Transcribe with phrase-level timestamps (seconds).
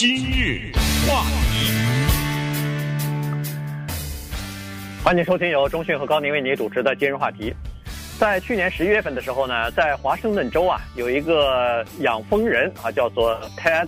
[0.00, 0.72] 今日
[1.06, 1.70] 话题，
[5.04, 7.52] 欢迎收听由中讯和高宁为你主持的今日话题。
[8.18, 13.86] 在去年十一月份的时候呢，在华盛顿州啊，有一个养蜂人啊，叫做 Ted，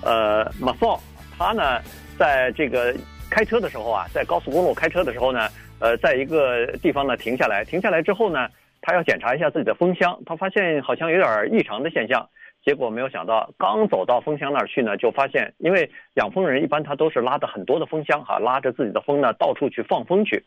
[0.00, 0.98] 呃，Mathot，
[1.36, 1.82] 他呢，
[2.18, 2.96] 在这个
[3.28, 5.50] 开车的时候啊，在高速公路开车的时候呢，
[5.80, 8.48] 呃，在一个地方呢停下来，停下来之后呢，
[8.80, 12.26] 他要检查一下自己的蜂箱，他发现好像有点异常的现象。
[12.64, 20.42] 结果没有想到，刚走到蜂箱那儿去呢，就发现，因为养蜂人一般他都是拉着很多的蜂箱哈，拉着自己的蜂呢到处去放蜂去，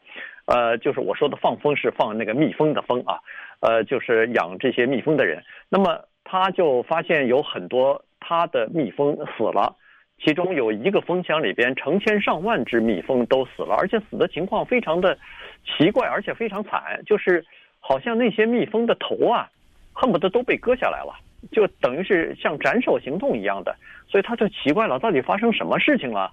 [0.46, 3.20] 呃，就是我说的放蜂是放那个蜜蜂的蜂啊，
[3.60, 5.44] 呃，就是养这些蜜蜂的人。
[5.68, 9.76] 那么他就发现有很多他的蜜蜂死了，
[10.24, 15.18] 其中有一个蜂箱里边成千上万只蜜蜂都死了，而且死的情况非常的
[15.66, 17.46] 奇怪，而且非常惨，就是
[17.82, 19.50] 好像那些蜜蜂的头啊，
[19.92, 21.14] 恨不得都被割下来了。
[21.52, 23.76] 就等于是像斩首行动一样的，
[24.08, 26.32] 所以他就奇怪了，到底发生什么事情了？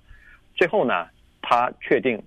[0.55, 1.07] 最后呢，
[1.41, 2.23] 他确定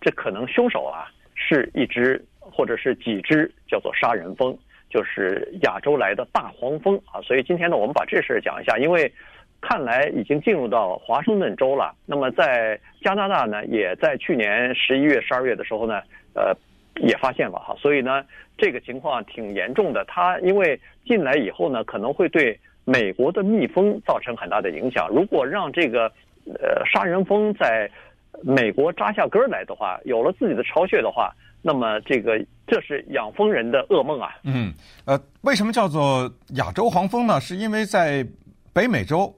[0.00, 4.56] 这可能凶手啊是一只或者是几只叫做杀人蜂，
[4.90, 7.20] 就是亚洲来的大黄蜂啊。
[7.22, 9.12] 所以今天呢，我们把这事儿讲一下，因为
[9.60, 11.94] 看来已经进入到华盛顿州了。
[12.06, 16.00] 那么在加拿大呢，也在去年十一月、十二月的时候呢，
[16.34, 16.56] 呃。
[17.02, 18.24] 也发现了哈，所以呢，
[18.56, 20.04] 这个情况挺严重的。
[20.06, 25.08] 它因为进来以后呢，可能会对美国的蜜蜂造成很大的影响。
[25.10, 26.10] 如果让这个
[26.46, 27.90] 呃杀人蜂在
[28.42, 31.30] 美国扎下根来的话，有了自己的巢穴的话，
[31.60, 34.30] 那么这个这是养蜂人的噩梦啊。
[34.44, 34.72] 嗯，
[35.04, 37.38] 呃，为什么叫做亚洲黄蜂呢？
[37.40, 38.26] 是因为在
[38.72, 39.34] 北美洲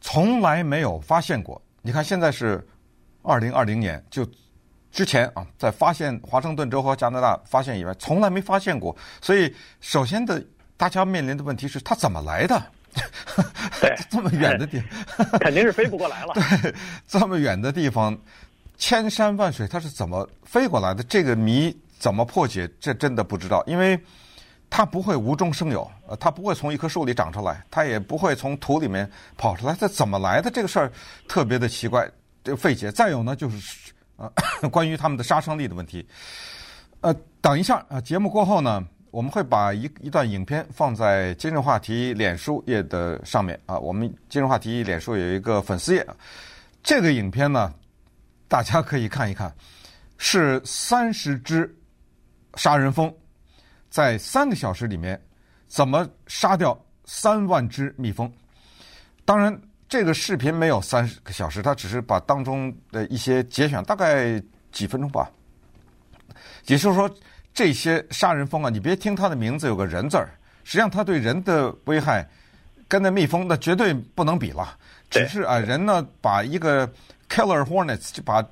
[0.00, 1.62] 从来没有发现过。
[1.82, 2.60] 你看现在是
[3.22, 4.26] 二零二零年就。
[4.98, 8.96] 之前啊，在发现华盛顿州和加拿大发现以外，从来没发现过。
[9.22, 10.44] 所以，首先的
[10.76, 12.60] 大家面临的问题是，它怎么来的？
[13.80, 16.34] 对， 这么远的地方， 肯定是飞不过来了。
[16.34, 16.74] 对，
[17.06, 18.18] 这么远的地方，
[18.76, 21.00] 千山万水，它是怎么飞过来的？
[21.04, 22.68] 这个谜怎么破解？
[22.80, 23.96] 这真的不知道，因为
[24.68, 30.50] 它不会无中生有，呃，它不会从一棵树里长出来，它也不会从土里面跑出来，它怎么来的？
[30.50, 30.90] 这个事儿
[31.28, 32.10] 特别的奇怪，
[32.42, 32.90] 这费解。
[32.90, 33.92] 再有呢，就是。
[34.18, 34.28] 啊，
[34.72, 36.04] 关于他们的杀伤力的问题，
[37.02, 43.78] 呃，等一下啊，节目过后呢，我们会把一一段影片放在今日话题脸书页的上面啊。
[43.78, 46.04] 我们今日话题脸书有一个粉丝页，
[46.82, 47.72] 这个影片呢，
[48.48, 49.54] 大家可以看一看，
[50.16, 51.72] 是三十只
[52.56, 53.14] 杀人蜂
[53.88, 55.20] 在三个小时里面
[55.68, 58.28] 怎么杀掉三万只蜜蜂，
[59.24, 59.56] 当然。
[59.88, 64.40] 这个视频没有三十个小时，他只是把当中的一些节选，大概
[64.70, 65.30] 几分钟吧。
[66.66, 67.10] 也就是说，
[67.54, 70.28] 这些杀人蜂啊，你别听它的名字有个人字儿，
[70.62, 72.28] 实际上它对人的危害
[72.86, 74.76] 跟那蜜蜂那绝对不能比了。
[75.08, 76.86] 只是啊，人呢把一个
[77.30, 78.44] killer hornets 就把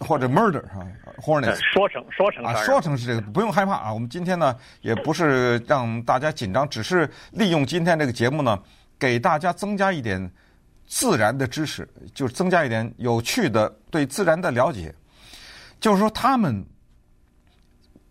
[0.00, 0.86] 或者 murder 啊
[1.16, 3.90] hornets 说成说成啊说成是这个，不用害怕啊。
[3.90, 8.60] 我们今天呢也不是让大家紧张，只是利用今天这个节目呢，
[8.98, 10.30] 给大家增加一点。
[10.88, 14.92] 自然的知识，就是增加一点有趣的对自然的了解。
[15.78, 16.64] 就是说，他们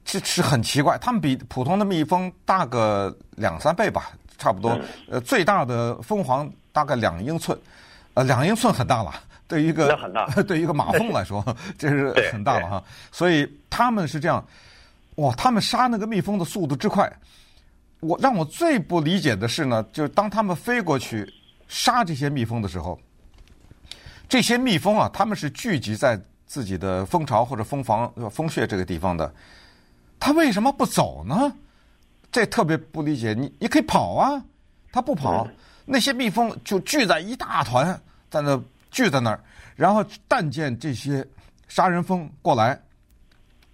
[0.05, 4.79] 这是很奇怪，他们比普通的蜜蜂大个两三倍吧，差不多。
[5.09, 7.59] 呃，最大的蜂皇大概两英寸，
[8.13, 9.11] 呃，两英寸很大了，
[9.47, 9.97] 对于一个
[10.47, 11.43] 对于一个马蜂来说，
[11.77, 12.83] 这是很大了哈。
[13.11, 14.45] 所以他们是这样，
[15.15, 17.11] 哇，他们杀那个蜜蜂的速度之快，
[18.01, 21.27] 我让我最不理解的是呢，就是当他们飞过去。
[21.67, 22.99] 杀这些蜜蜂的时候，
[24.29, 29.33] 这些蜜蜂啊，他们是聚集在自己的蜂巢或者蜂房、蜂穴这个地方的。
[30.19, 31.53] 它为什么不走呢？
[32.31, 33.33] 这特别不理解。
[33.33, 34.43] 你你可以跑啊，
[34.91, 35.47] 它不跑，
[35.85, 38.61] 那些蜜蜂就聚在一大团，在那
[38.91, 39.39] 聚在那儿，
[39.75, 41.25] 然后但见这些
[41.67, 42.79] 杀人蜂过来，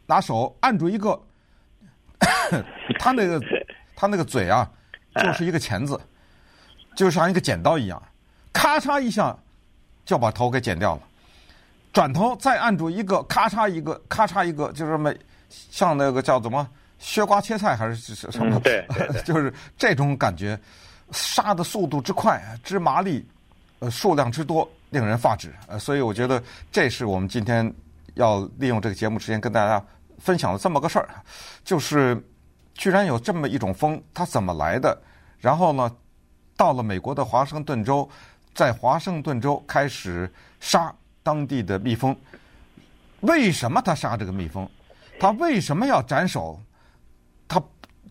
[0.06, 1.20] 拿手按住一个，
[3.00, 3.42] 他那个
[3.96, 4.70] 他那个嘴啊，
[5.16, 6.00] 就是一个钳子。
[6.96, 8.02] 就像一个剪刀一样，
[8.52, 9.36] 咔嚓一下
[10.06, 11.02] 就把头给剪掉了，
[11.92, 15.14] 转头再按住一个，咔嚓一个，咔嚓一个，就这么
[15.50, 16.68] 像那个叫怎么
[17.00, 18.60] 削瓜切菜还是什么？
[18.60, 20.60] 对，对， 对，就是这种感觉，
[21.12, 23.26] 杀的速度之快，之麻利，
[23.80, 25.54] 呃，数量之多，令人发指。
[25.68, 26.42] 呃，所以我觉得
[26.72, 27.74] 这是我们今天
[28.16, 29.84] 要利用这个节目时间跟大家
[30.20, 31.10] 分享的这么个事儿，
[31.64, 32.22] 就是
[32.76, 34.96] 居然有这么一种风，它怎么来的？
[35.40, 35.92] 然后呢？
[36.64, 38.10] 到了美国的华盛顿州，
[38.56, 40.32] 在华盛顿州开始
[40.62, 42.16] 杀当地的蜜蜂。
[43.20, 44.66] 为什么他杀这个蜜蜂？
[45.20, 46.58] 他为什么要斩首？
[47.50, 47.62] 他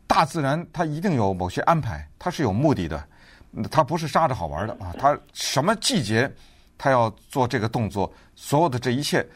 [0.07, 3.03] 大自然他一定有某些安排，他是有目的的。
[3.71, 4.95] 他不是杀着好玩的啊！
[4.99, 6.31] 他什么季节
[6.77, 9.27] 他要做这个动作，所有的这一切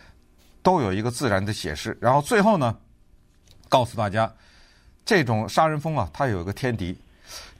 [0.63, 1.97] 都有一个自然的解释。
[2.03, 2.77] 然后最后呢，
[3.67, 4.31] 告诉大家，
[5.07, 6.99] 这种杀人蜂啊，它有一个天敌，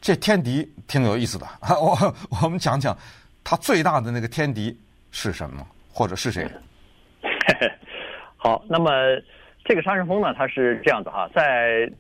[0.01, 1.47] 这天敌挺有意思的。
[1.81, 2.97] 我我们讲讲，
[3.43, 4.77] 它最大的那个天敌
[5.11, 6.47] 是什么，或者是谁？
[8.37, 8.91] 好，那么
[9.65, 11.91] 这个杀人蜂呢，它是这样子哈，在。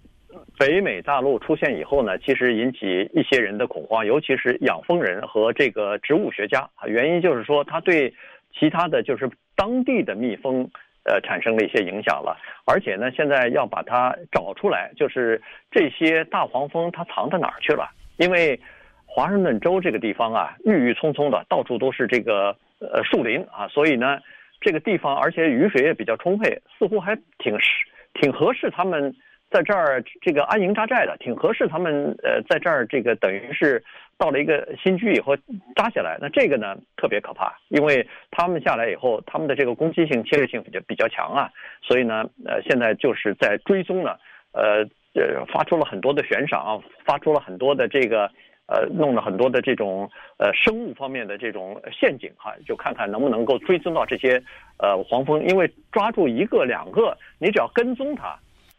[0.59, 6.87] 北美大陆出现以后呢，其实引起一些人的恐慌，尤其是养蜂人和这个植物学家啊。
[6.87, 8.13] 原因就是说，它对
[8.53, 10.69] 其他的就是当地的蜜蜂，
[11.07, 12.37] 呃，产生了一些影响了。
[12.67, 17.89] 而且呢，现在要把它找出来，就是这些大黄蜂它藏到哪儿去了？
[18.19, 18.61] 因为
[19.07, 24.19] 华盛顿州这个地方啊，郁郁葱葱的，到处都是这个呃树林啊，所以呢，
[24.61, 27.85] 这个地方而且雨水也比较充沛，似乎还挺适
[28.21, 29.15] 挺合适他们。
[29.49, 33.83] 在这儿这个安营扎寨的挺合适，他们呃在这儿这个等于是
[34.19, 35.37] 到了一个新居以后
[35.75, 41.51] 扎下来，那这个呢特别可怕，因为他们下来以后，他们的这个攻击性、侵略性比较比较强啊，
[41.83, 44.17] 所以呢呃现在就是在追踪呢，
[44.53, 44.85] 呃
[45.15, 48.31] 呃发出了很多的悬赏，发出了很多的这个
[48.67, 54.43] 呃弄了很多的这种呃生物方面的这种陷阱哈，就看看能不能够追踪到这些
[54.79, 58.35] 呃黄蜂，因为抓住一个两个，你只要跟踪它。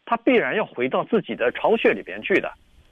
[0.10, 2.50] 它必然要回到自己的巢穴里边去的，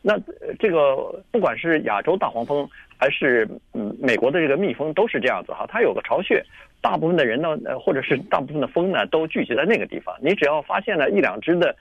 [0.07, 0.15] 那
[0.59, 6.45] 这个不管是亚洲大黄蜂还是嗯美国的这个蜜蜂都是这样子哈，它有个巢穴，
[6.79, 11.75] 大部分的人呢，呃或者是大部分的蜂呢都聚集在那个地方，你只要发现了一两只的，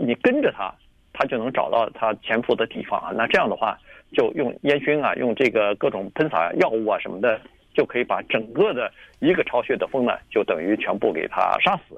[0.00, 0.74] 你跟着它，
[1.12, 3.12] 它就能找到它潜伏的地方啊。
[3.14, 3.78] 那这样的话，
[4.12, 7.40] 就用烟熏啊，用这个各种喷洒药物啊什么的，
[7.74, 11.96] 就可以把整个的一个巢穴的蜂呢，就等于全部给它杀死。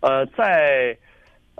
[0.00, 0.94] 呃，在。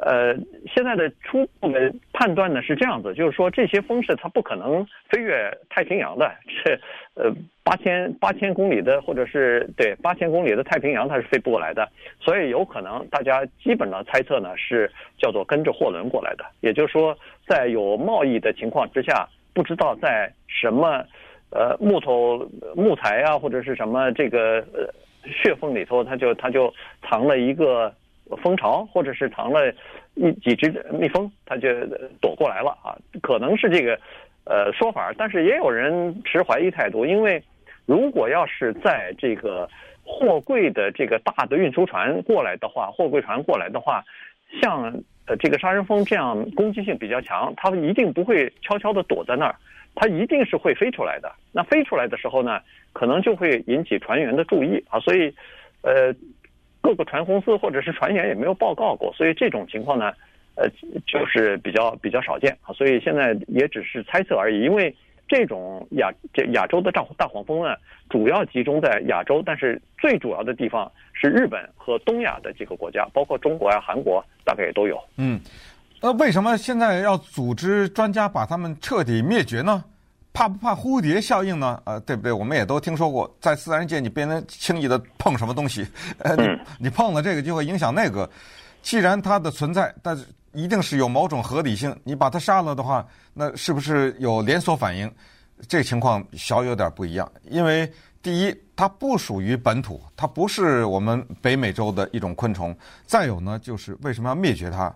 [0.02, 0.34] 呃，
[0.72, 6.80] 现在的初步的判断呢是这样子，就是说这些风势它不可能飞越太平洋的，是
[7.14, 7.34] 呃
[7.64, 11.88] 八千八千公里的，或者是对八千公里的太平洋它是飞不过来的，
[12.20, 17.16] 所以有可能大家基本的猜测呢是叫做跟着货轮过来的，也就是说
[17.46, 21.04] 在有贸易的情况之下，不知道在什么
[21.50, 24.88] 呃木头木材啊或者是什么这个呃
[25.24, 26.72] 血缝里头，它就它就
[27.02, 27.92] 藏了一个。
[28.36, 29.72] 蜂巢，或者是藏了
[30.14, 31.68] 一几只蜜蜂，它就
[32.20, 33.98] 躲过来了啊，可能是这个
[34.44, 37.42] 呃说法，但是也有人持怀疑态度，因为
[37.86, 39.68] 如果要是在这个
[40.04, 44.04] 货柜的这个大的运输船过来的话，货柜船过来的话，
[44.60, 44.92] 像
[45.26, 49.54] 呃这个杀人蜂这样攻击性比较强，它一定不会悄悄地躲在那儿，
[49.94, 51.32] 它一定是会飞出来的。
[51.52, 52.60] 那飞出来的时候呢，
[52.92, 55.34] 可能就会引起船员的注意啊，所以
[55.82, 56.14] 呃。
[56.88, 60.10] 各个船公司或者是船员也没有报告过，所以这种情况呢，
[60.54, 60.66] 呃，
[61.06, 62.72] 就是比较比较少见啊。
[62.72, 64.62] 所以现在也只是猜测而已。
[64.62, 64.96] 因为
[65.28, 67.74] 这种亚这亚洲的大大黄蜂呢，
[68.08, 74.98] 主要集中在亚洲，但是最主要的地方是日本和东亚的几个国家，包括中国呀、韩国，大概也都有。
[75.18, 75.38] 嗯，
[76.00, 79.84] 那为什么现在要组织专家把它们彻底灭绝呢？
[80.38, 81.82] 怕不怕蝴蝶效应呢？
[81.84, 82.30] 呃，对不对？
[82.30, 85.84] 我们也都听说过，在自然界你不能轻易的碰什么东西，
[86.18, 86.46] 呃，你
[86.78, 88.30] 你碰了这个就会影响那个。
[88.80, 91.92] 既然它的存在，但是一定是有某种合理性。
[92.04, 93.04] 你把它杀了的话，
[93.34, 95.12] 那是不是有连锁反应？
[95.66, 97.28] 这个情况小有点不一样。
[97.42, 97.92] 因为
[98.22, 102.72] 第一，它不属于本土，它不是我们北美洲的一种昆虫。
[103.04, 104.94] 再有呢，就是为什么要灭绝它？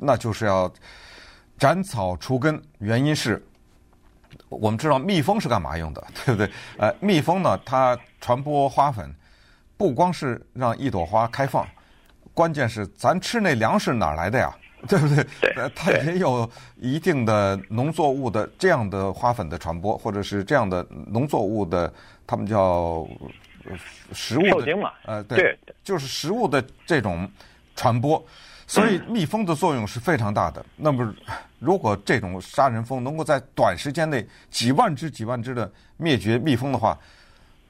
[0.00, 0.68] 那就是要
[1.56, 3.40] 斩草除根，原因是。
[4.50, 6.50] 我们知道蜜蜂是干嘛用的， 对不对？
[6.76, 9.10] 呃，蜜蜂呢，它传播花粉，
[9.76, 11.66] 不光是让一朵花开放，
[12.34, 14.54] 关键是咱吃那粮食哪来的呀？
[14.88, 15.24] 对不对？
[15.56, 21.92] 呃，它也有一定的农作物的这样的花粉的传播，或者是这样的农作物的，
[22.26, 23.06] 他们叫
[24.12, 27.30] 食物的，呃，对，就是食物的这种
[27.76, 28.24] 传播。
[28.70, 30.64] 所以蜜蜂的作用是非常大的。
[30.76, 31.12] 那么，
[31.58, 36.96] 如果这种杀人蜂能够在短时间内几万只、几万只的灭绝蜜蜂的话，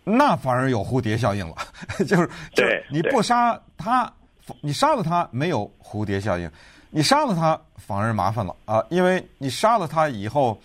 [0.04, 1.54] 那反而有蝴蝶效应了。
[2.06, 4.12] 就是，就是你不杀它，
[4.60, 6.50] 你杀了它没有蝴蝶效应，
[6.90, 8.84] 你杀了它反而麻烦了啊！
[8.90, 10.60] 因为你杀了它以后，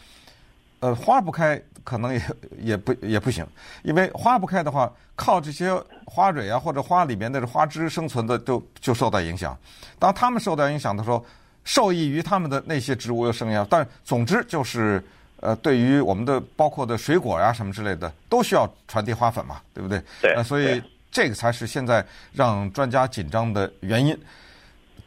[0.82, 1.62] 呃，花不开。
[1.86, 2.22] 可能也
[2.60, 3.48] 也不也不行，
[3.84, 5.72] 因为花不开的话，靠这些
[6.04, 9.58] 花蕊啊或者花里面的花枝生存的就就受到影响。
[10.00, 11.24] 当它们受到影响的时候，
[11.64, 13.66] 受益于它们的那些植物又生养。
[13.70, 15.02] 但总之就是，
[15.40, 20.02] 呃，对于我们的包括的水果呀、啊、什么之类的，都需要传递花粉嘛，对不对？
[20.22, 20.34] 对。
[20.34, 24.18] 呃，所以这个才是现在让专家紧张的原因。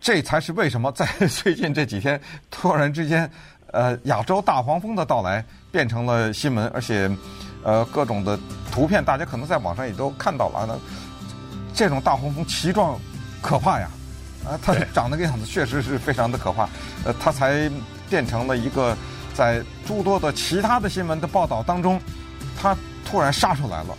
[0.01, 2.21] 这才是为什么在最近这几天
[2.53, 3.29] 突然之间。
[3.73, 7.11] 呃，亚洲大黄蜂的到来变成了新闻，而且
[7.63, 8.39] 呃，各种的
[8.73, 10.67] 图片，大家可能在网上也都看到了。
[10.67, 10.79] 那
[11.75, 12.99] 这种大黄蜂奇壮
[13.43, 13.89] 可怕呀！
[14.45, 16.69] 啊，它长那个样子确实是非常的可怕。
[17.05, 17.71] 呃，它才
[18.09, 18.97] 变成了一个
[19.35, 22.01] 在诸多的其他的新闻的报道当中，
[22.61, 23.97] 它突然杀出来了。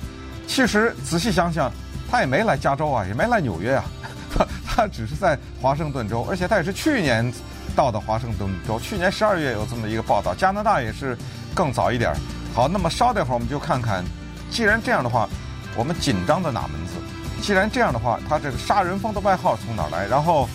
[0.48, 1.72] 其实仔细想想，
[2.10, 3.84] 它也没来加州啊，也没来纽约啊，
[4.34, 7.32] 它它只是在华盛顿州，而且它也是去年
[7.80, 8.78] 到的华盛顿州。
[8.78, 11.18] 去年十二月有这么一个报道，加拿大也是
[11.56, 12.14] 更早一点。
[12.54, 14.04] 好，那么稍待会儿我们就看看，
[14.52, 15.30] 既然这样的话，
[15.78, 16.96] 我们紧张的哪门子？
[17.42, 20.06] 既然这样的话，他这个杀人蜂的外号从哪来？
[20.08, 20.50] 然后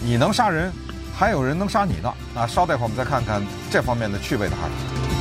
[0.00, 0.72] 你能杀人，
[1.18, 2.14] 还有人能杀你呢？
[2.32, 5.19] 那稍待会儿我们再看看这方面的趣味的哈。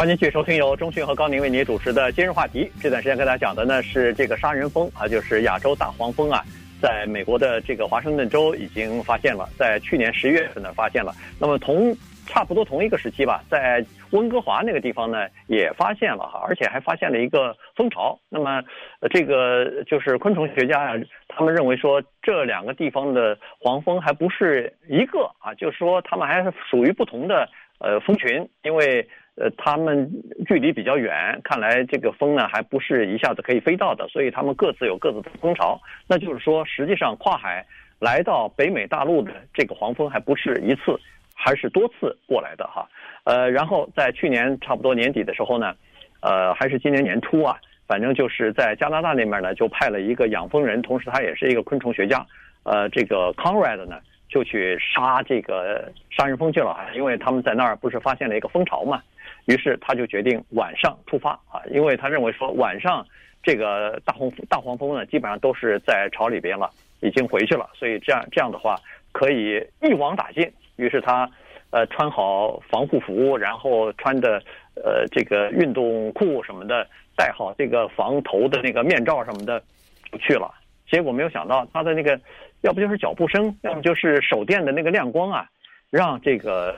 [0.00, 2.72] 欢迎继续收听由中讯和高宁为您主持的今日话题。
[2.80, 6.42] 这段时间跟大家讲的呢是这个杀人蜂啊，就是亚洲大黄蜂啊。
[6.80, 11.12] 在美国的这个华盛顿州已经发现了，在去年十一月份呢发现了。
[11.38, 18.18] 那么同差不多同一个时期吧，在温哥华那个地方呢也发现了哈，而且还发现了一个蜂巢。
[18.30, 18.62] 那么
[19.10, 20.94] 这个就是昆虫学家啊，
[21.28, 27.46] 他们认为说这两个地方的黄蜂还不是一个啊，就是说他们还是属于不同的
[27.80, 29.06] 呃蜂群，因为。
[29.40, 30.06] 呃，他们
[30.46, 35.80] 距离比较远，看来这个蜂呢还不是一下子可以飞到的，所以他们各自有各自的蜂巢。
[36.06, 37.64] 那就是说，实际上跨海
[37.98, 40.94] 来到北美大陆的这个黄蜂还不是一次，
[41.34, 42.86] 还是多次过来的哈。
[43.24, 45.74] 呃，然后在去年差不多年底的时候呢，
[46.20, 47.56] 呃，还是今年年初啊，
[47.86, 52.26] 反正就是在加拿大那边呢，就派了一个养蜂人，同时他也是一个昆虫学家，
[52.64, 59.00] 呃，这个 Conrad 呢就去杀这个杀人蜂去了，因为他们在那儿不是发现了一个蜂巢嘛。
[59.46, 63.04] 于是他就决定晚上出发啊，因为他认为说晚上
[63.42, 66.70] 这个大黄大黄蜂呢，基本上都是在巢里边了，
[67.00, 68.76] 已经回去了，所以这样这样的话
[69.12, 70.50] 可以一网打尽。
[70.76, 71.28] 于是他
[71.70, 74.42] 呃穿好防护服，然后穿的
[74.76, 79.62] 呃这个运动裤什么的，戴好这个防头的那个面罩什么的
[80.18, 80.52] 去了。
[80.88, 82.20] 结果没有想到他的那个
[82.60, 85.48] 要不就是脚步声，要么就是手电的那个亮光啊，
[85.90, 86.76] 让这个。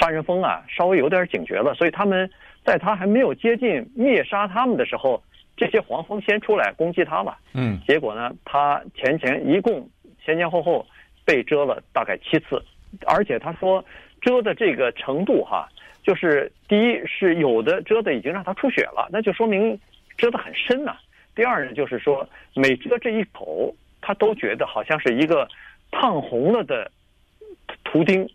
[0.00, 2.28] 杀人蜂啊，稍微有点警觉了，所以他们
[2.64, 5.22] 在他还没有接近灭杀他们的时候，
[5.58, 7.36] 这些黄蜂先出来攻击他了。
[7.52, 9.86] 嗯，结果呢，他前前一共
[10.24, 10.86] 前前后后
[11.26, 12.62] 被蛰了大概七次，
[13.06, 13.84] 而且他说
[14.22, 15.68] 蛰的这个程度哈，
[16.02, 19.78] 就是第一是有的蛰的已经让他出血了，那就说明
[20.16, 20.96] 蛰的很深呐。
[21.34, 25.46] 第二呢，就是说每蛰这一口，他都觉得好像是一个
[25.90, 26.90] 烫红了的
[27.84, 28.26] 图钉。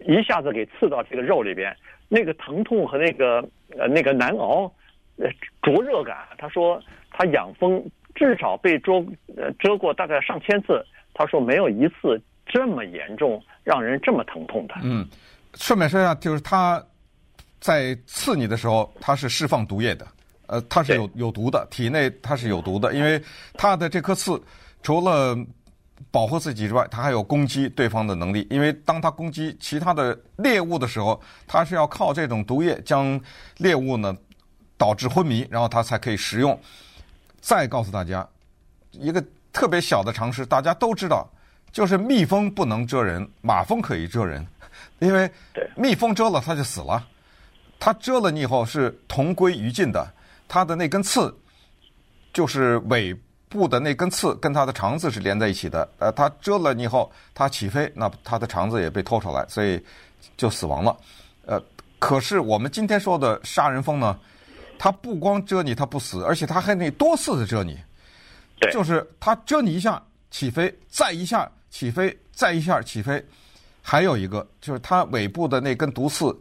[0.00, 1.74] 一下子给刺到这个肉里边，
[2.08, 3.40] 那个疼痛和那个
[3.78, 4.70] 呃那个难熬，
[5.16, 5.28] 呃
[5.62, 6.16] 灼热感。
[6.36, 7.82] 他说他养蜂
[8.14, 9.04] 至少被蛰
[9.36, 10.84] 呃蛰过大概上千次，
[11.14, 14.74] 他说没有一次这么严重，让人这么疼痛的。
[14.82, 15.06] 嗯，
[15.54, 16.84] 顺便说一下，就是他
[17.58, 20.06] 在刺你的时候，他是释放毒液的，
[20.46, 23.20] 呃，他是有有毒的，体内它是有毒的，因为
[23.54, 24.40] 他的这颗刺
[24.82, 25.36] 除了。
[26.10, 28.46] 保护自己之外，它还有攻击对方的能力。
[28.50, 33.20] 因为当它攻击其他的猎物的时候，它是要靠这种毒液将
[33.58, 34.16] 猎物呢
[34.76, 36.58] 导致昏迷，然后它才可以食用。
[37.40, 38.26] 再告诉大家
[38.90, 41.26] 一个特别小的常识，大家都知道，
[41.72, 44.46] 就是蜜蜂不能蛰人，马蜂可以蛰人。
[45.00, 45.30] 因为
[45.76, 47.06] 蜜蜂蛰了它就死了，
[47.78, 50.06] 它蛰了你以后是同归于尽的，
[50.46, 51.34] 它的那根刺
[52.32, 53.16] 就是尾。
[53.48, 59.80] 部的那根刺跟它的肠子是连在一起的，呃，它蛰了你以后，它起飞，那它的肠子也被拖出来，所以
[60.36, 60.96] 就死亡了。
[61.46, 61.62] 呃，
[61.98, 64.18] 可是我们今天说的杀人蜂呢，
[64.78, 67.78] 它不光蛰你，它不死，而且它还得多次的蛰你，
[68.72, 73.24] 就是它蛰你一下起飞，再一下起飞，再一下起飞，
[73.80, 76.36] 还有一个就是它尾部的那根毒刺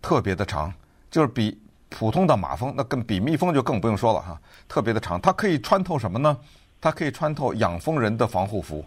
[0.00, 0.72] 特别的长，
[1.10, 1.56] 就是比。
[1.98, 4.38] 普通的马蜂，那更比蜜蜂就更不用说了哈，
[4.68, 6.36] 特别的长，它可以穿透什么呢？
[6.78, 8.84] 它可以穿透养蜂人的防护服。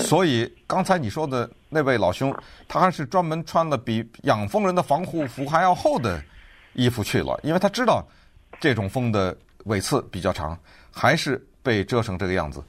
[0.00, 6.20] 所以刚才你说的那位老兄，他还是专门穿了比养蜂人的防护服还要厚的
[6.72, 8.04] 衣服去了，因为他知道
[8.58, 10.58] 这种蜂的尾刺比较长，
[10.90, 12.60] 还是被蛰成这个样子。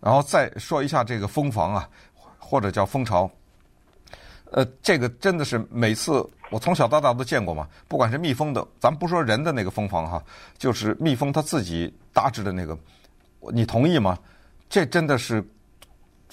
[0.00, 1.88] 然后再说一下这个蜂房啊，
[2.38, 3.30] 或者叫蜂巢。
[4.52, 10.22] 呃，这个真的是每次我从小到大都见过嘛，不管是蜜蜂的，咱不说人的那个蜂房哈，
[10.58, 12.78] 就是蜜蜂它自己搭制的那个，
[13.52, 14.18] 你同意吗？
[14.68, 15.42] 这真的是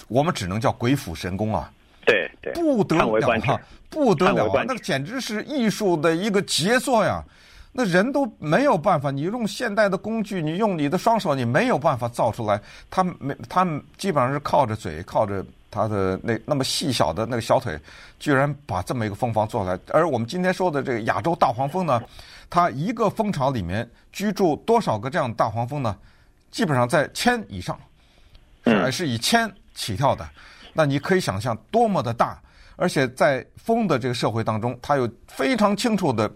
[0.09, 1.71] 我们只能叫鬼斧神工啊！
[2.05, 3.59] 对对，不得了哈，
[3.89, 4.63] 不得了啊！
[4.67, 7.23] 那个简直是艺术的一个杰作呀！
[7.71, 12.59] 那人都没有办法，你用现代的工具，你用你的双手，你没有办法造出来。
[12.89, 17.79] 他没，他们基本上是靠着嘴，靠着他的那那么细小的那个小腿，
[18.19, 19.79] 居然把这么一个蜂房做出来。
[19.89, 22.01] 而我们今天说的这个亚洲大黄蜂呢，
[22.49, 25.95] 它一个蜂巢里面居住多少个这样的大黄蜂呢？
[26.51, 27.79] 基本上在千以上，
[28.63, 30.27] 还是以千起跳的。
[30.73, 32.41] 那你可以想象多么的大，
[32.75, 36.31] 而且在蜂的这个社会当中，它有非常清楚的。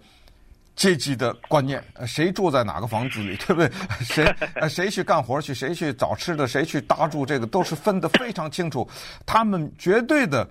[0.76, 3.72] 阶级的观念，谁住在哪个房子里， 对不对？
[4.02, 4.26] 谁
[4.56, 8.88] 呃，谁去干活去，谁去找吃的，谁去搭住这个，都是分得非常清楚。
[9.26, 10.48] 他们绝对的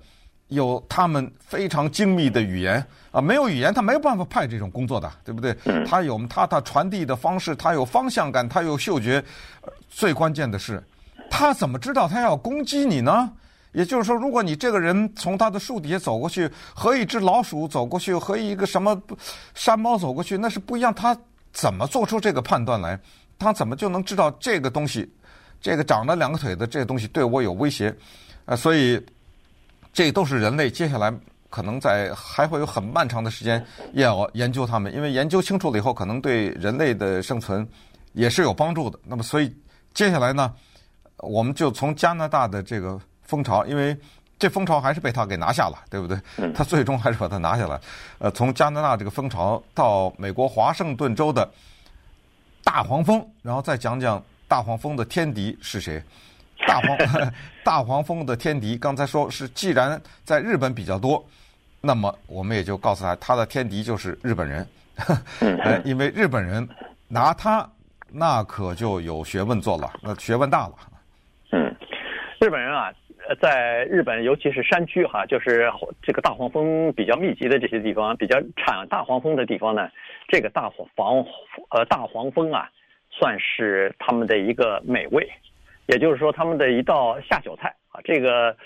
[0.48, 5.56] 有他们非常精密的语言啊，没有语言他没有办法派这种工作的，对不对？
[5.86, 9.22] 他有他他传递的方式，他有方向感，他有嗅觉。
[9.88, 10.82] 最关键的是，
[11.30, 13.30] 他怎么知道他要攻击你呢？
[13.72, 19.00] 也就是说，如果你这个人从他的树底下走过去，和一只老鼠走过去，和一个什么
[19.54, 20.92] 山猫走过去，那是不一样。
[20.92, 21.16] 他
[21.52, 23.00] 怎么做出这个判断来？
[23.38, 25.10] 他怎么就能知道这个东西，
[25.58, 27.94] 这个长了两个腿的这个东西对我有威胁？
[28.44, 29.02] 啊，所以
[29.90, 31.10] 这都是人类接下来
[31.48, 33.64] 可能在还会有很漫长的时间
[33.94, 37.66] 要研究它们，因为研究清楚了以后，可能对人类的生存
[38.12, 38.98] 也是有帮助的。
[39.06, 39.50] 那么，所以
[39.94, 40.52] 接下来呢，
[41.16, 43.00] 我们就从加拿大的这个。
[43.32, 43.96] 蜂巢，因为
[44.38, 46.18] 这蜂巢还是被他给拿下了，对不对？
[46.52, 47.80] 他最终还是把它拿下来。
[48.18, 51.48] 呃，从加拿大这个蜂巢到美国华盛顿州的
[52.62, 56.02] 大黄蜂，然后再讲讲大黄蜂的天敌是谁？
[56.66, 56.98] 大黄
[57.64, 61.24] 大黄蜂的天敌，刚才说是既然在日本比较多，
[61.80, 64.66] 那么我们也就告诉他，他的天敌就是日本人。
[65.40, 66.68] 呃， 因为日本人
[67.08, 67.66] 拿他，
[68.08, 70.74] 那可就有学问做了，那学问大了。
[71.52, 71.74] 嗯，
[72.40, 72.92] 日本人啊。
[73.40, 75.70] 在日本，尤其是山区哈，就是
[76.02, 79.88] 这个大黄蜂比较密集的这些地方，比较产大黄蜂的地方呢，
[80.28, 81.24] 这个大黄
[81.70, 82.68] 呃大黄蜂啊，
[83.10, 85.28] 算是他们的一个美味，
[85.86, 88.00] 也就是说他们的一道下酒菜啊。
[88.04, 88.56] 这个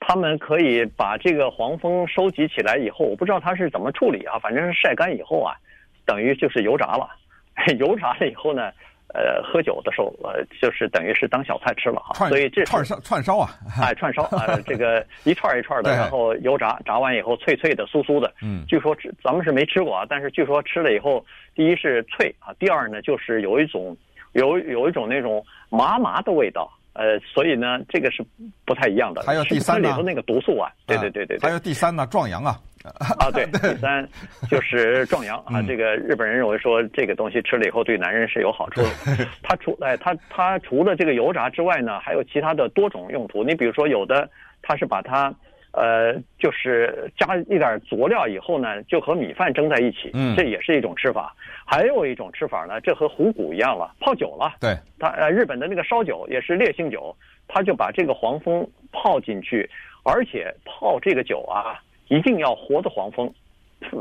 [0.00, 5.54] 他们可以把这个黄蜂收集起来以后，我不知道他是怎么处理啊，反正是晒干以后啊，
[6.04, 7.08] 等于就是油炸了，
[7.78, 8.72] 油炸了以后呢。
[9.14, 23.96] 呃，喝酒的时候，呃，就是等于是当小菜吃了哈，所以这串烧串烧啊，哎，串烧啊， 这个一串一串的，然后油炸，炸完以后脆脆的、酥酥的，嗯，据说吃咱们是没吃过啊，但是据说吃了以后，第一是脆啊，第二呢就是有一种
[24.32, 26.70] 有有一种那种麻麻的味道。
[26.94, 28.24] 呃，所以呢，这个是
[28.64, 29.22] 不太一样的。
[29.22, 31.38] 还有第三呢，里头那个毒素啊，对对对对。
[31.40, 32.58] 还有第三呢，壮阳啊。
[33.18, 34.08] 啊，对， 第三
[34.50, 35.62] 就是壮阳啊。
[35.62, 38.88] 这个日本人认为说，这个东西吃了以后对男人是有好处的。
[39.42, 43.44] 它除哎，它它除了这个油炸之外呢，还有其他的多种用途。
[43.44, 44.28] 你比如说，有的
[44.62, 45.34] 它是把它。
[45.72, 51.34] 呃，就是加一点佐料以后呢，就和米饭蒸在一起，嗯，这也是一种吃法。
[51.64, 54.52] 还有一种吃法呢，这和虎骨一样了，泡酒了。
[54.60, 57.16] 对，他呃，日本的那个烧酒也是烈性酒，
[57.48, 59.66] 他就把这个黄蜂泡进去，
[60.02, 63.32] 而且泡这个酒啊，一定要活的黄蜂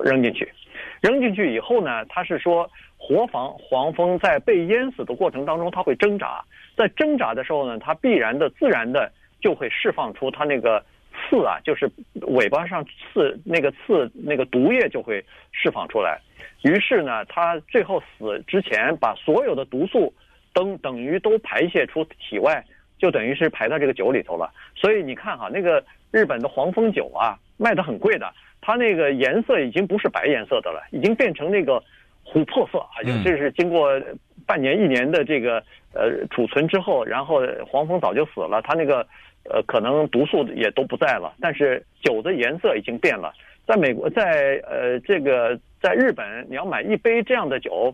[0.04, 0.52] 扔进去。
[1.00, 6.44] 扔进去以后呢，他是说活黄黄蜂在被淹死的过程当中，它会挣扎，
[6.76, 10.84] 在挣扎的时候呢，它必然的、自然的就会释放出它那个。
[11.30, 11.90] 刺啊，就是
[12.22, 16.20] 尾巴上刺那个刺，那个毒液就会释放出来。
[16.64, 20.14] 于是呢，它最后死之前，把所有的毒素
[20.54, 22.64] 等等于都排泄出体外，
[22.98, 24.52] 就等于是排到这个酒里头了。
[24.76, 28.32] 所以你看哈，那个日本的黄蜂酒啊，卖的很贵的，
[28.62, 31.84] 它那个颜色已经不是白颜色的了，已经变成那个
[32.26, 34.00] 琥珀色啊，就这是经过
[34.46, 39.08] 半年一年的这个呃储存之后，然后黄蜂早就死了，它那个。
[39.50, 43.34] 呃，可能毒素也都不在了，但是酒的颜色已经变了。
[43.68, 47.94] 在美国，在呃这个在日本，你要买一杯这样的酒，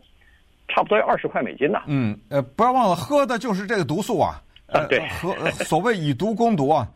[0.67, 1.81] 差不多要二十块美金呢。
[1.87, 4.41] 嗯，呃，不要忘了，喝的就是这个毒素啊。
[4.67, 6.87] 呃、啊，对，喝所谓以毒攻毒啊。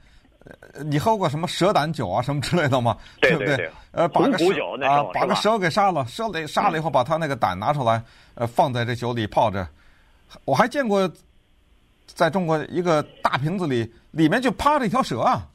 [0.84, 2.98] 你喝过什么蛇胆酒啊，什么之类的吗？
[3.22, 3.58] 对对对。
[3.58, 4.46] 对呃，把个蛇
[4.86, 8.02] 啊，把个蛇给杀了，蛇给杀了以后，把它那个胆拿出来，
[8.36, 9.68] 呃，放在这酒里泡着。
[10.46, 11.10] 我还见过。
[12.14, 15.48] 在中国一个大瓶子里，里面就趴着一条蛇啊！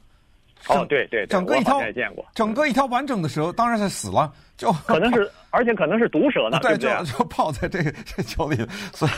[0.67, 9.11] 哦，对对，整个一条，见过，整个一条完整的蛇，当然是死了，就可能是， 而且可能是毒蛇呢，对，对，就 就泡在这个这酒里，所以，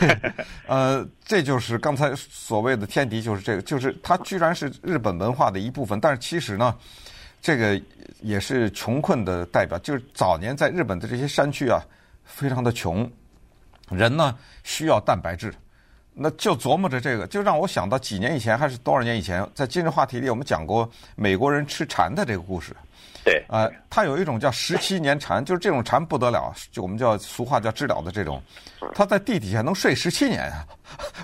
[0.66, 6.76] 呃， 这就是刚才所谓的天敌，就是这个，就是它居然是日本文化的一部分，但是其实呢，
[7.40, 7.80] 这个
[8.20, 11.82] 也是穷困的代表，就是早年在日本的这些山区啊，
[12.22, 13.10] 非常的穷，
[13.88, 15.52] 人呢需要蛋白质。
[16.22, 22.76] 那就琢磨着这个，就让我想到几年以前还是多少年以前，在今日话题里我们讲过美国人吃蝉的这个故事。
[23.24, 28.42] 对，啊、呃，他有一种叫十七年蝉，就是这种蝉不得了，就我们叫俗话叫知了的这种，
[28.94, 30.66] 它在地底下能睡十七年啊，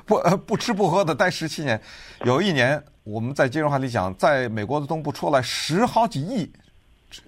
[0.07, 1.79] 不不吃不喝的待十七年。
[2.25, 6.51] 有一年我们在金融话题讲，在美国的东部出来十好几亿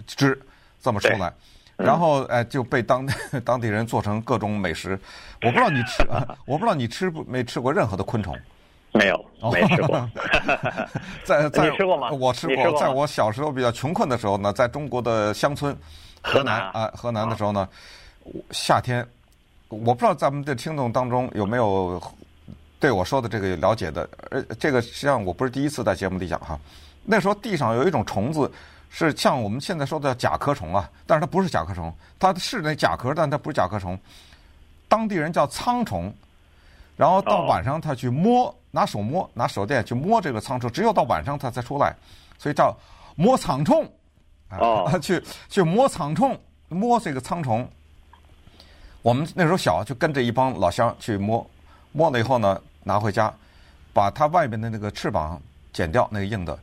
[0.07, 0.39] 只
[0.81, 1.31] 这么出来，
[1.79, 3.07] 然后哎就被当
[3.45, 4.99] 当地人做成各种美食。
[5.43, 6.05] 我不知道你吃，
[6.45, 8.37] 我不知道你吃不没吃过任何的昆虫。
[8.93, 10.11] 没有，没吃过。
[11.23, 12.11] 在在，你吃过吗？
[12.11, 12.79] 我吃过。
[12.81, 15.77] 在我小时候比较穷困的时候呢，在中国的乡村，
[16.23, 17.69] 河南啊，河南的时候呢，
[18.51, 19.07] 夏天，
[19.69, 22.03] 我不知道咱们的听众当中有没有
[22.81, 24.09] 对我说的这个了解的。
[24.31, 26.59] 呃，这个实际上我不是第一次在节目里讲哈。
[27.05, 28.51] 那时候地上有一种虫子，
[28.91, 33.99] 是像我们现在说的甲壳虫啊，但是它不是甲壳虫，它是那甲壳，但它不是甲壳虫。
[34.89, 36.13] 当地人叫苍虫。
[36.97, 41.95] 然后到晚上，他去摸，拿手摸，拿手电去摸这个苍虫，只有到晚上它才出来，
[42.39, 42.77] 所以叫
[43.15, 43.89] 摸苍虫。
[44.51, 46.37] 啊，去去摸苍虫，
[46.69, 47.71] 摸这个苍虫。
[49.01, 51.49] 我们那时候小，就跟着一帮老乡去摸，
[51.93, 53.33] 摸了以后呢，拿回家，
[53.93, 55.41] 把它外边的那个翅膀
[55.73, 56.59] 剪掉，那个硬的，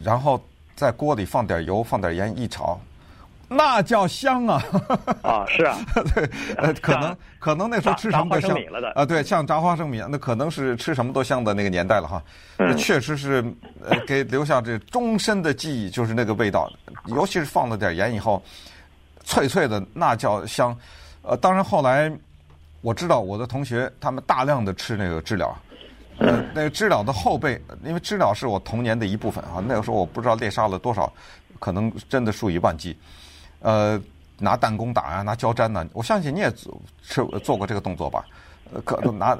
[0.00, 0.40] 然后
[0.74, 2.80] 在锅里放点油，放点盐一炒。
[3.46, 4.62] 那叫香啊！
[5.22, 5.78] 啊，是啊，
[6.14, 8.56] 对，呃，可能可能那时候吃什么都香
[8.94, 12.22] 啊，对，像炸花生米，那可能是吃什么都香的那个年代了哈。
[12.56, 13.44] 那确实是
[13.84, 16.72] 呃，给留下这终身的记忆，就是那个味道，
[17.04, 18.42] 尤其是放了点盐以后，
[19.24, 20.76] 脆脆的，那叫香。
[21.22, 22.10] 呃，当然后来
[22.80, 25.54] 我知道我的同学他们大量的吃那个知了，
[26.26, 29.62] 呃，那个知了的后背，因为知了是我童年的一部分啊。
[29.66, 31.12] 那个时候我不知道猎杀了多少，
[31.58, 32.96] 可能真的数以万计。
[33.60, 34.00] 呃，
[34.38, 35.86] 拿弹弓打呀、啊，拿胶粘呢。
[35.92, 38.24] 我相信你也做过这个动作吧？
[38.72, 39.36] 呃，可拿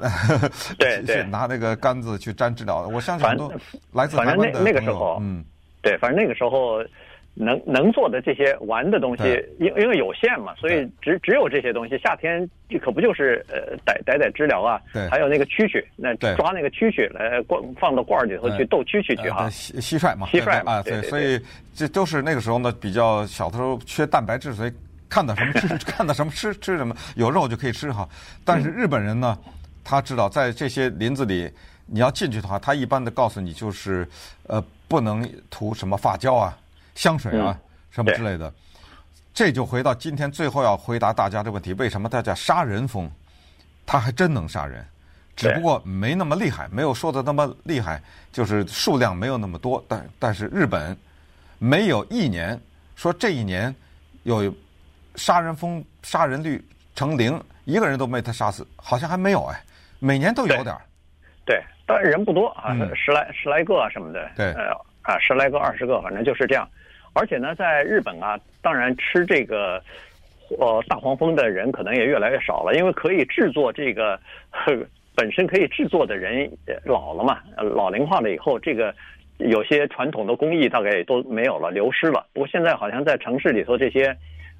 [0.77, 2.87] 对 对拿那个杆子去粘知了。
[2.87, 3.51] 我相信很多
[3.91, 5.43] 来自台湾的那个时候，嗯，
[5.81, 6.77] 对，反正那个时候
[7.35, 9.23] 能能做的这些玩的东西，
[9.59, 11.97] 因因为有限嘛，所以只只有这些东西。
[11.97, 12.49] 夏天
[12.81, 14.81] 可不就是呃逮逮逮知了啊？
[14.93, 19.49] 对，还有那个蛐蛐，那抓那个蛐蛐来罐放到罐里头去逗蛐蛐去哈。
[19.49, 21.39] 蟋蟋蟀嘛，蟋蟀啊，对，所以
[21.73, 24.71] 这都是那个时候呢，比较小的时候缺蛋白质，所以
[25.09, 28.07] 看到什么吃， 看到什么吃吃什么，有肉就可以吃哈。
[28.45, 29.37] 但是日本人呢，
[29.83, 31.51] 他知道在这些林子里，
[31.85, 34.07] 你要进去的话，他一般的告诉你就是
[34.47, 36.57] 呃不能涂什么发胶啊。
[36.95, 37.57] 香水啊，
[37.91, 38.51] 什么之类的，
[39.33, 43.09] 这就回到今天最后要回答大家的问题：为什么它叫杀人蜂？
[43.85, 44.83] 它还真能杀人，
[45.35, 49.83] 只不过没那么厉害，没有说的那么厉害，就是数量没有那么多。
[49.87, 50.97] 但但是日本
[51.59, 52.59] 没有一年
[52.95, 53.73] 说这一年
[54.23, 54.51] 有
[55.15, 56.63] 杀人蜂杀人率
[56.95, 59.61] 成零，一个人都没他杀死，好像还没有哎，
[59.99, 60.81] 每年都有点儿。
[61.45, 64.31] 对，但人不多啊，十来十来个啊什么的。
[64.35, 64.71] 对，呃
[65.03, 66.67] 啊，十来个二十个，反正就是这样。
[67.15, 69.81] 而且呢，在日本啊，当然吃这个，
[70.59, 74.19] 呃，大黄蜂的人可能也越来越少了，因为可以制作这个，
[75.15, 76.51] 本身可以制作的人
[76.83, 78.93] 老了嘛，老龄化了以后，这个
[79.37, 82.25] 有些传统的工艺大概也都没有了，流失了。
[82.33, 84.13] 不过现在好像在城市里头这些，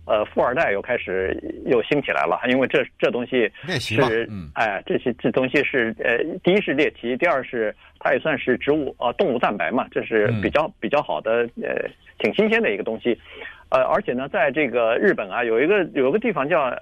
[0.05, 11.89] 呃，富二代又开始又兴起来了，因为这这东西是，嗯，哎，这些这东西是，呃，第一是猎奇，第二是它也算是植物啊，动物蛋白嘛，这是比较比较好的，呃。
[12.17, 13.19] 挺新鲜的一个东西，
[13.67, 16.73] 呃，而且呢，在这个日本啊，有一个有一个地方叫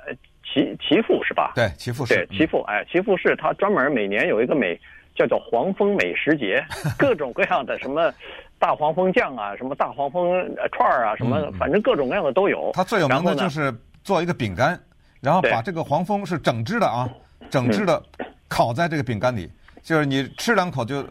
[0.43, 1.53] 岐岐阜是吧？
[1.55, 2.13] 对，岐阜市。
[2.13, 4.79] 对，岐阜，哎，岐阜市，它专门每年有一个美
[5.15, 6.63] 叫做黄蜂美食节，
[6.99, 8.13] 各种各样的什么
[8.63, 10.31] 大黄蜂酱啊，什么大黄蜂
[10.71, 12.71] 串儿啊，什么反正各种各样的都有。
[12.73, 14.79] 它最有名的就是做一个饼干，
[15.19, 17.09] 然后把这个黄蜂是整只的啊，
[17.49, 18.01] 整只的
[18.47, 21.05] 烤在这个饼干里，就是你吃两口就。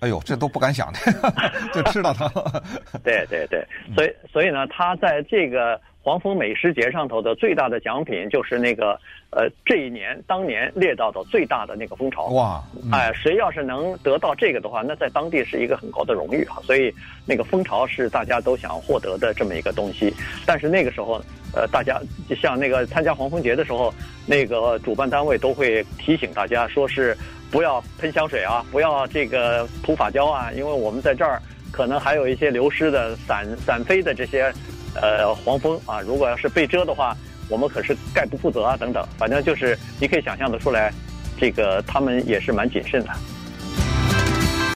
[0.00, 0.98] 哎呦，这都不敢想的，
[1.72, 2.64] 就吃到它了。
[3.04, 3.64] 对对对，
[3.94, 8.98] 所以所以呢，他在这个黄蜂美食节上头的最大的奖品就是那个
[9.30, 12.26] 呃，这一年当年猎到的最大的那个蜂巢。
[12.26, 12.62] 哇！
[12.82, 16.56] 嗯、哎，谁要是能得到这个的话，那在当地是一个很高的荣誉啊。
[16.64, 16.92] 所以
[17.26, 20.12] 那个蜂巢是大家都想获得的这么一个东西。
[20.44, 21.22] 但是那个时候，
[21.54, 23.94] 呃，大家就像那个参加黄蜂节的时候，
[24.26, 27.16] 那个主办单位都会提醒大家，说是。
[27.52, 28.64] 不要喷香水啊！
[28.72, 30.50] 不要这个涂发胶啊！
[30.52, 31.38] 因为我们在这儿
[31.70, 34.50] 可能还有一些流失的散散飞的这些
[34.94, 37.16] 呃黄蜂啊，如果要是被蛰的话，
[37.48, 38.76] 我们可是概不负责啊！
[38.76, 40.92] 等等，反正就是你可以想象的出来，
[41.38, 43.10] 这个他们也是蛮谨慎的。